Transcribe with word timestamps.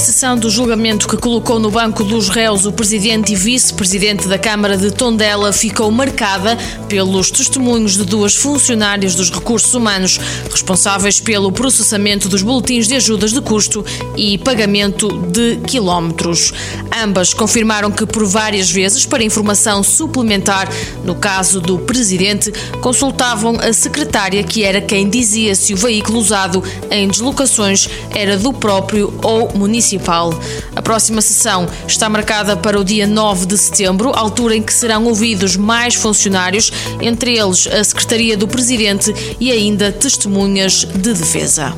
Sessão 0.00 0.34
do 0.34 0.48
julgamento 0.48 1.06
que 1.06 1.16
colocou 1.18 1.58
no 1.58 1.70
banco 1.70 2.02
dos 2.02 2.30
réus 2.30 2.64
o 2.64 2.72
presidente 2.72 3.34
e 3.34 3.36
vice-presidente 3.36 4.26
da 4.26 4.38
Câmara 4.38 4.74
de 4.74 4.90
Tondela 4.90 5.52
ficou 5.52 5.90
marcada 5.90 6.56
pelos 6.88 7.30
testemunhos 7.30 7.98
de 7.98 8.04
duas 8.04 8.34
funcionárias 8.34 9.14
dos 9.14 9.30
recursos 9.30 9.74
humanos 9.74 10.18
responsáveis 10.50 11.20
pelo 11.20 11.52
processamento 11.52 12.30
dos 12.30 12.40
boletins 12.40 12.88
de 12.88 12.94
ajudas 12.94 13.32
de 13.32 13.42
custo 13.42 13.84
e 14.16 14.38
pagamento 14.38 15.08
de 15.26 15.56
quilómetros. 15.66 16.54
Ambas 17.02 17.32
confirmaram 17.32 17.90
que 17.90 18.04
por 18.04 18.26
várias 18.26 18.70
vezes, 18.70 19.06
para 19.06 19.24
informação 19.24 19.82
suplementar, 19.82 20.68
no 21.02 21.14
caso 21.14 21.58
do 21.58 21.78
presidente, 21.78 22.52
consultavam 22.82 23.58
a 23.58 23.72
secretária 23.72 24.44
que 24.44 24.64
era 24.64 24.82
quem 24.82 25.08
dizia 25.08 25.54
se 25.54 25.72
o 25.72 25.78
veículo 25.78 26.18
usado 26.18 26.62
em 26.90 27.08
deslocações 27.08 27.88
era 28.14 28.36
do 28.36 28.52
próprio 28.52 29.18
ou 29.22 29.50
municipal. 29.56 30.38
A 30.76 30.82
próxima 30.82 31.22
sessão 31.22 31.66
está 31.88 32.06
marcada 32.06 32.54
para 32.54 32.78
o 32.78 32.84
dia 32.84 33.06
9 33.06 33.46
de 33.46 33.56
setembro, 33.56 34.12
altura 34.14 34.54
em 34.54 34.62
que 34.62 34.74
serão 34.74 35.06
ouvidos 35.06 35.56
mais 35.56 35.94
funcionários, 35.94 36.70
entre 37.00 37.38
eles 37.38 37.66
a 37.66 37.82
Secretaria 37.82 38.36
do 38.36 38.46
Presidente 38.46 39.14
e 39.40 39.50
ainda 39.50 39.90
testemunhas 39.90 40.84
de 40.84 41.14
defesa. 41.14 41.72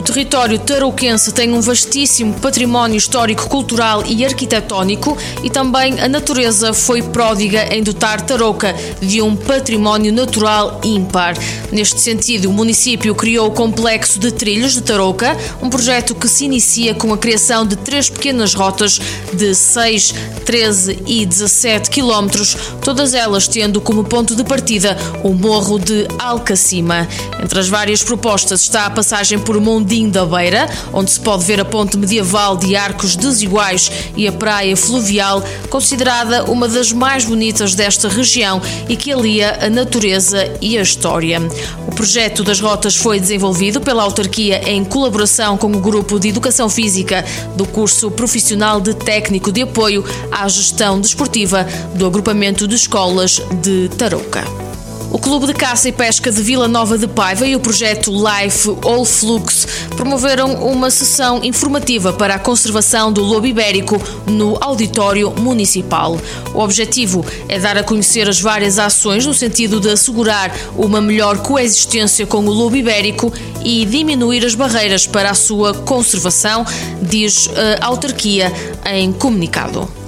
O 0.00 0.02
território 0.02 0.58
tarouquense 0.58 1.30
tem 1.30 1.52
um 1.52 1.60
vastíssimo 1.60 2.32
património 2.40 2.96
histórico, 2.96 3.46
cultural 3.50 4.02
e 4.06 4.24
arquitetónico 4.24 5.14
e 5.44 5.50
também 5.50 6.00
a 6.00 6.08
natureza 6.08 6.72
foi 6.72 7.02
pródiga 7.02 7.64
em 7.70 7.82
dotar 7.82 8.22
Tarouca 8.22 8.74
de 8.98 9.20
um 9.20 9.36
património 9.36 10.10
natural 10.10 10.80
ímpar. 10.82 11.34
Neste 11.72 12.00
sentido, 12.00 12.48
o 12.48 12.52
município 12.52 13.14
criou 13.14 13.48
o 13.48 13.50
complexo 13.50 14.18
de 14.18 14.30
trilhos 14.32 14.74
de 14.74 14.82
Tarouca, 14.82 15.36
um 15.60 15.68
projeto 15.68 16.14
que 16.14 16.28
se 16.28 16.44
inicia 16.44 16.94
com 16.94 17.12
a 17.12 17.18
criação 17.18 17.66
de 17.66 17.76
três 17.76 18.08
pequenas 18.08 18.54
rotas 18.54 19.00
de 19.32 19.54
6, 19.54 20.14
13 20.44 20.98
e 21.06 21.26
17 21.26 21.90
quilómetros, 21.90 22.56
todas 22.84 23.14
elas 23.14 23.48
tendo 23.48 23.80
como 23.80 24.04
ponto 24.04 24.36
de 24.36 24.44
partida 24.44 24.96
o 25.24 25.34
Morro 25.34 25.78
de 25.78 26.06
Alcacima. 26.18 27.08
Entre 27.42 27.58
as 27.58 27.68
várias 27.68 28.02
propostas 28.02 28.62
está 28.62 28.86
a 28.86 28.90
passagem 28.90 29.38
por 29.38 29.60
Mundo 29.60 29.80
Mundim 29.80 30.10
da 30.10 30.26
Beira, 30.26 30.68
onde 30.92 31.10
se 31.10 31.18
pode 31.18 31.44
ver 31.44 31.58
a 31.58 31.64
ponte 31.64 31.96
medieval 31.96 32.56
de 32.56 32.76
arcos 32.76 33.16
desiguais 33.16 33.90
e 34.14 34.28
a 34.28 34.32
praia 34.32 34.76
fluvial, 34.76 35.42
considerada 35.70 36.44
uma 36.44 36.68
das 36.68 36.92
mais 36.92 37.24
bonitas 37.24 37.74
desta 37.74 38.08
região 38.08 38.60
e 38.88 38.94
que 38.94 39.10
alia 39.10 39.58
a 39.64 39.70
natureza 39.70 40.52
e 40.60 40.76
a 40.76 40.82
história. 40.82 41.40
O 41.86 41.94
projeto 41.94 42.42
das 42.42 42.60
rotas 42.60 42.96
foi 42.96 43.18
desenvolvido 43.18 43.80
pela 43.80 44.02
autarquia 44.02 44.68
em 44.68 44.84
colaboração 44.84 45.56
com 45.56 45.68
o 45.68 45.80
grupo 45.80 46.18
de 46.18 46.28
Educação 46.28 46.68
Física 46.68 47.24
do 47.56 47.66
curso 47.66 48.10
profissional 48.10 48.80
de 48.80 48.94
técnico 48.94 49.52
de 49.52 49.62
apoio 49.62 50.04
à 50.30 50.46
gestão 50.48 51.00
desportiva 51.00 51.66
do 51.94 52.06
agrupamento 52.06 52.66
de 52.66 52.74
escolas 52.74 53.40
de 53.62 53.88
Tarouca. 53.96 54.59
O 55.12 55.18
Clube 55.18 55.48
de 55.48 55.54
Caça 55.54 55.88
e 55.88 55.92
Pesca 55.92 56.30
de 56.30 56.40
Vila 56.40 56.68
Nova 56.68 56.96
de 56.96 57.08
Paiva 57.08 57.44
e 57.44 57.56
o 57.56 57.60
projeto 57.60 58.12
Life 58.12 58.68
All 58.84 59.04
Flux 59.04 59.66
promoveram 59.96 60.54
uma 60.64 60.88
sessão 60.88 61.42
informativa 61.42 62.12
para 62.12 62.36
a 62.36 62.38
conservação 62.38 63.12
do 63.12 63.20
lobo 63.20 63.44
ibérico 63.44 64.00
no 64.24 64.56
auditório 64.60 65.32
municipal. 65.32 66.16
O 66.54 66.60
objetivo 66.60 67.26
é 67.48 67.58
dar 67.58 67.76
a 67.76 67.82
conhecer 67.82 68.28
as 68.28 68.40
várias 68.40 68.78
ações 68.78 69.26
no 69.26 69.34
sentido 69.34 69.80
de 69.80 69.90
assegurar 69.90 70.56
uma 70.76 71.00
melhor 71.00 71.38
coexistência 71.38 72.24
com 72.24 72.46
o 72.46 72.50
lobo 72.50 72.76
ibérico 72.76 73.32
e 73.64 73.84
diminuir 73.84 74.46
as 74.46 74.54
barreiras 74.54 75.08
para 75.08 75.30
a 75.30 75.34
sua 75.34 75.74
conservação, 75.74 76.64
diz 77.02 77.50
a 77.80 77.86
autarquia 77.86 78.52
em 78.84 79.12
comunicado. 79.12 79.99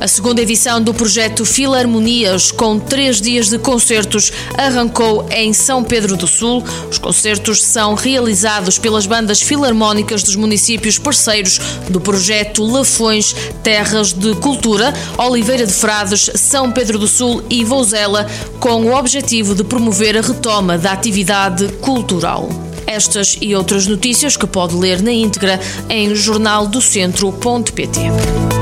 A 0.00 0.08
segunda 0.08 0.40
edição 0.40 0.80
do 0.80 0.94
projeto 0.94 1.44
Filarmonias, 1.44 2.50
com 2.50 2.78
três 2.78 3.20
dias 3.20 3.50
de 3.50 3.58
concertos, 3.58 4.32
arrancou 4.56 5.26
em 5.30 5.52
São 5.52 5.84
Pedro 5.84 6.16
do 6.16 6.26
Sul. 6.26 6.64
Os 6.90 6.96
concertos 6.96 7.62
são 7.62 7.92
realizados 7.92 8.78
pelas 8.78 9.04
bandas 9.04 9.42
filarmónicas 9.42 10.22
dos 10.22 10.36
municípios 10.36 10.98
parceiros 10.98 11.60
do 11.90 12.00
projeto 12.00 12.64
Lafões 12.64 13.36
Terras 13.62 14.14
de 14.14 14.34
Cultura, 14.36 14.94
Oliveira 15.18 15.66
de 15.66 15.72
Frades, 15.74 16.30
São 16.34 16.72
Pedro 16.72 16.98
do 16.98 17.06
Sul 17.06 17.44
e 17.50 17.62
Vouzela, 17.62 18.26
com 18.58 18.86
o 18.86 18.96
objetivo 18.96 19.54
de 19.54 19.62
promover 19.62 20.16
a 20.16 20.22
retoma 20.22 20.78
da 20.78 20.92
atividade 20.92 21.68
cultural. 21.82 22.48
Estas 22.86 23.36
e 23.38 23.54
outras 23.54 23.86
notícias 23.86 24.34
que 24.34 24.46
pode 24.46 24.74
ler 24.74 25.02
na 25.02 25.12
íntegra 25.12 25.60
em 25.90 26.14
jornaldocentro.pt. 26.14 28.59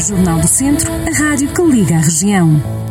Jornal 0.00 0.40
do 0.40 0.48
Centro, 0.48 0.90
a 0.92 1.18
rádio 1.18 1.48
que 1.48 1.62
liga 1.62 1.96
a 1.96 2.00
região. 2.00 2.83